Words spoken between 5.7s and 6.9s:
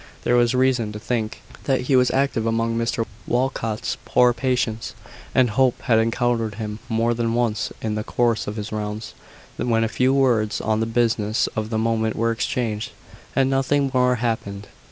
had encountered him